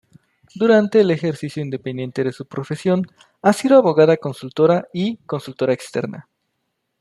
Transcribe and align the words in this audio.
Durante 0.55 0.99
el 1.01 1.11
ejercicio 1.11 1.61
independiente 1.61 2.23
de 2.23 2.31
su 2.31 2.47
profesión 2.47 3.05
ha 3.43 3.53
sido 3.53 3.77
abogada 3.77 4.17
consultora 4.17 4.87
y 4.91 5.17
consultora 5.27 5.73
externa. 5.73 6.27